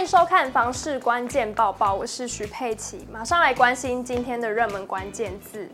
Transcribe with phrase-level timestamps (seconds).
[0.00, 5.68] 欢迎收看房市关键报报，我是徐佩琪，马上来关心今天的热门关键字。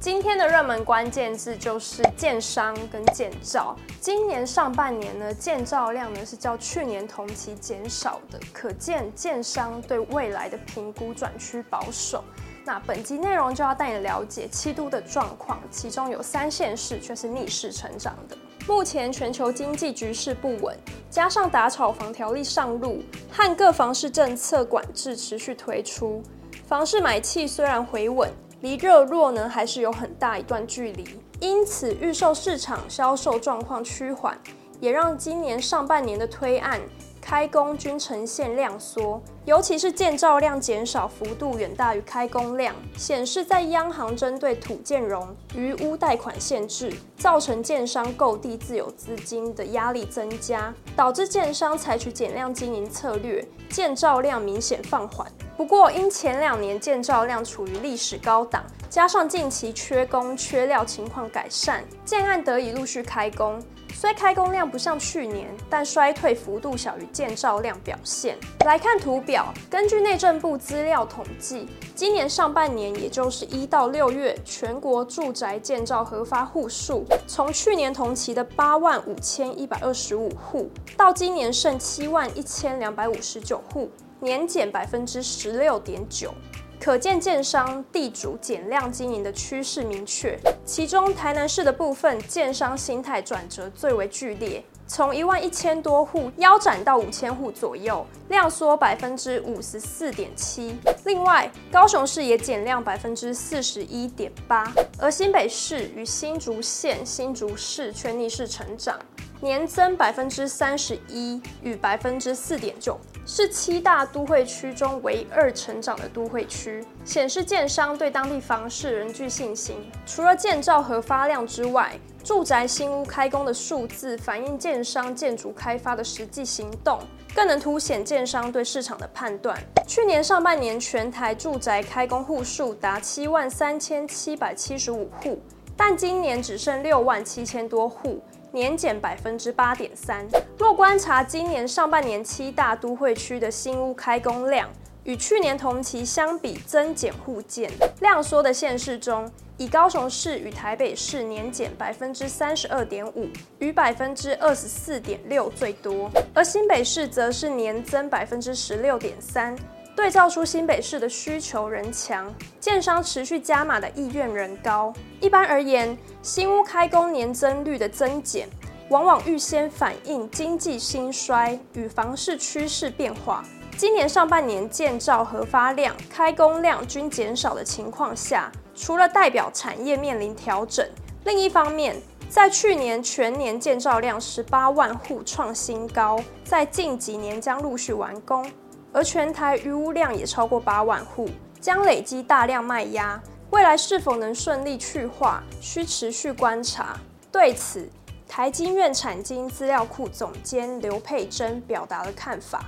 [0.00, 3.76] 今天的热门关键字就是建商跟建照。
[4.00, 12.24] 今年上半年呢，建照量呢是较去年同期减少的，可见建商对未来的评估转趋保守。
[12.64, 18.36] 那本集内容就要带你了解七都的状况，其中有三县市却是逆势成长的。
[18.68, 20.76] 目前全球经济局势不稳，
[21.08, 26.22] 加上打炒房条例上路和各房市政策管制持续推出，
[26.66, 28.30] 房市买气虽然回稳。
[28.60, 34.38] 离热络呢还是有很大一段距离，因此预售市场销售状况趋缓，
[34.80, 36.78] 也让今年上半年的推案
[37.20, 55.30] 开工均呈现量缩，尤其是建造量减少幅度远大于开工量，显示在央行针对土建融、余屋贷款限制，造成建商购地自有资金的压力增加，导致建商采取减量经营策略，建造量明显放缓。
[55.56, 63.62] 不过，因前两年建造量处于历史高档，加上近期缺工缺料情况改善，建案得以陆续开工。
[64.00, 68.38] 虽开工量不像去年，但衰退幅度小于建造量表现。
[68.64, 83.90] 来看图表，根据内政部资料统计，今年上半年，也就是一到六月，全国住宅建造核发户数，从去年同期的八万五千一百二十五户，到今年剩七万一千两百五十九户。
[84.22, 86.32] 年减百分之十六点九，
[86.80, 90.38] 可见建商地主减量经营的趋势明确。
[90.64, 100.74] 其中台南市的部分建商心态转折最为剧烈，从一万一千多户腰斩到五千户左右，量缩百分之五十四点七。
[101.04, 108.98] 另外，高雄市也减量百分之四十一点八，而新北市与新竹县、新竹市却逆势成长，
[109.40, 112.98] 年增百分之三十一与百分之四点九。
[113.26, 119.76] 是七大都会区中唯二成长的都会区，显示建商对当地房市仍具信心。
[120.04, 121.92] 除了建照核发量之外，
[122.24, 126.98] 住宅新屋开工的数字反映建商建筑开发的实际行动，
[127.34, 129.56] 更能凸显建商对市场的判断。
[129.86, 135.40] 去年上半年全台住宅开工户数达七万三千七百七十五户，
[135.76, 138.20] 但今年只剩六万七千多户。
[138.52, 140.26] 年减百分之八点三。
[140.58, 144.68] 若观察今年上半年七大都会区的新屋开工量，
[145.04, 147.70] 与去年同期相比增减互见。
[148.00, 153.28] 量缩的县市中，以高雄市与台北市年减百分之三十二点五，
[153.58, 159.56] 与百分之二十四点六最多，而新北市则是年增百分之十六点三。
[160.00, 164.94] 对照出新北市的需求仍强，建商持续加码的意愿仍高。
[165.20, 168.48] 一般而言，新屋开工年增率的增减，
[168.88, 173.44] 往往预先反映经济兴衰与房市趋势变化。
[173.76, 180.88] 今年上半年建照核发量、开工量均减少的情况下，除了代表产业面临调整，
[181.24, 181.94] 另一方面，
[182.30, 188.50] 在去年全年建照量十八万户创新高，在近几年将陆续完工。
[188.92, 191.28] 而全台余屋量也超过八万户，
[191.60, 193.20] 将累积大量卖压，
[193.50, 196.98] 未来是否能顺利去化，需持续观察。
[197.30, 197.88] 对此，
[198.28, 202.64] 台经院产经资料库总监刘佩珍表达了看法。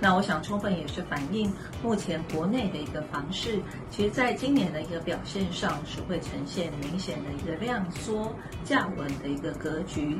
[0.00, 3.60] 那我想充分也是反映目前国内的一个房市，
[3.90, 8.34] 其实在今年的一个表现上是会呈现明显的一个量缩
[8.64, 10.18] 价稳的一个格局。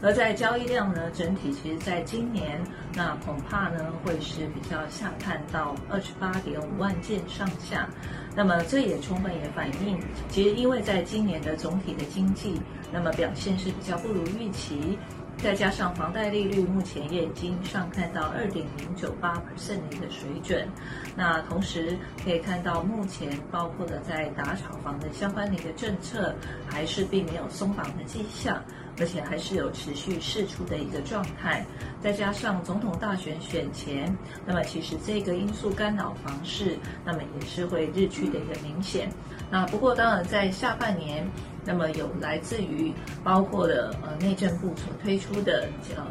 [0.00, 2.60] 而在交易量呢，整体其实在今年，
[2.94, 7.88] 那恐怕呢会是比较下探到二十八点五万件上下。
[8.36, 9.98] 那么这也充分也反映，
[10.28, 12.60] 其实因为在今年的总体的经济，
[12.92, 14.98] 那么表现是比较不如预期。
[15.38, 20.68] 再加上房贷利率目前也已经上看到二点零九八%的一个水准，
[21.14, 26.34] 那同时可以看到目前包括了在打炒房的相关的一个政策，
[26.68, 28.60] 还是并没有松绑的迹象，
[29.00, 31.64] 而且还是有持续释出的一个状态。
[32.00, 34.16] 再加上总统大选选前，
[34.46, 39.10] 那么其实这个因素干扰房市，那么也是会日趋的一个明显。
[39.50, 41.26] 那不过当然在下半年。
[41.64, 42.90] 那么有来自于
[43.22, 46.06] 包括了呃内政部所推出的呃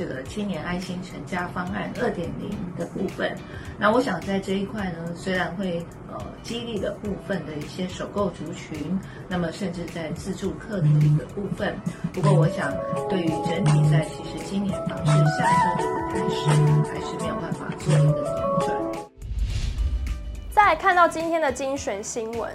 [0.00, 2.48] 这个青年爱心成家方案二点零
[2.78, 3.36] 的部分，
[3.78, 8.98] 那我想在这一块呢，虽然会呃激励的部分的一些首购族群，
[9.28, 11.76] 那么甚至在自住客的一个部分，
[12.14, 12.72] 不过我想
[13.10, 16.48] 对于整体在其实今年房市下修的一个态势，
[16.94, 18.70] 还是没有办法做一个扭转。
[20.50, 22.50] 再看到今天的精选新闻。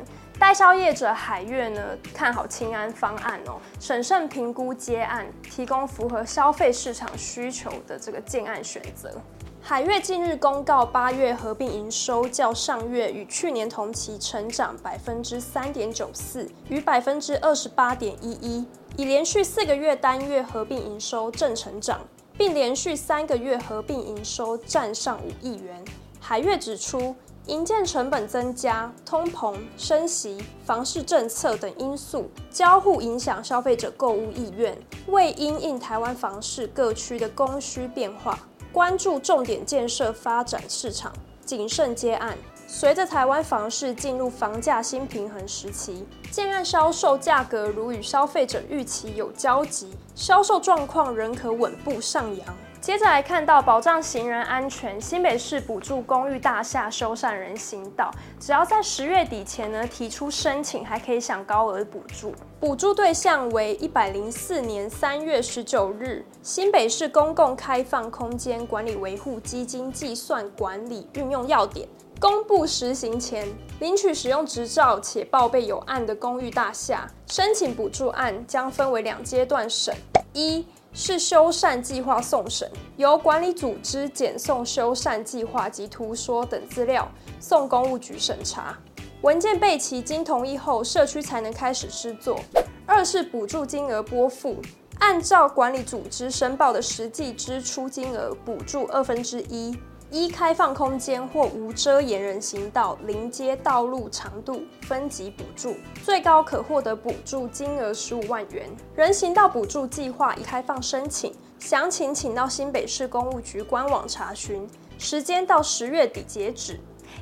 [0.45, 1.81] 代销业者海悦呢，
[2.13, 9.11] 看好清安方案哦，审慎评估接案，提供符合消费市场需求的这个建案选择。
[9.59, 22.01] 海悦近日公告，八月合并营收较上月与去年同期成长百分之三点九四，与百分之二十八点一一，已连续四个月单月合并营收正成长，
[22.37, 25.83] 并连续三个月合并营收站上五亿元。
[26.19, 27.15] 海悦指出，
[27.47, 34.75] 营建成本增加、通膨、升息、房市政策等因素交互影响消费者购物意愿，
[35.07, 38.39] 为因应台湾房市各区的供需变化。
[38.71, 41.13] 关注重点建设发展市场，
[41.45, 42.35] 谨慎接案。
[42.67, 52.57] 随着台湾房市进入房价新平衡时期，建案销售价格如与消费者预期有交集，销售状况仍可稳步上扬。
[52.85, 62.31] 接着来看到保障行人安全，新北市补助公寓大厦修缮人行道，只要在十月底前呢提出申请，还可以享高额补助。
[62.59, 71.89] 补助对象为一百零四年三月十九日新北市公共开放空间管理维护基金计算管理运用要点
[72.19, 73.47] 公布实行前，
[73.79, 79.95] 领取使用执照且报备有案的公寓大厦，申请补助案将分为两阶段审
[80.33, 80.67] 一。
[80.97, 87.05] 是修缮计划送审，由管理组织检送修缮计划及图说等资料，
[87.37, 88.77] 送公务局审查。
[89.21, 92.39] 文件备齐经同意后，社区才能开始施作。
[92.85, 94.55] 二是补助金额拨付，
[94.99, 99.77] 按照管理组织申报的实际支出金额，补助二分之一。
[100.15, 105.75] 一开放空间或无遮掩人行道临街道路长度分级补助，
[106.05, 108.65] 最高可获得补助金额十五万元。
[108.95, 114.65] 人行道补助计划已开放申请，详情请到新北市公务局官网查询，
[114.97, 116.79] 时间到十月底截止。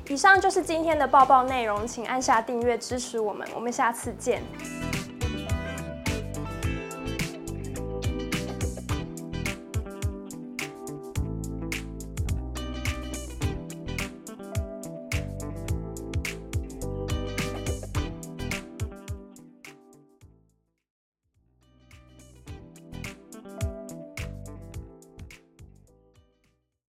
[0.08, 4.40] 以上就是今天的报报内容，请按下订阅支持我们，我们下次见。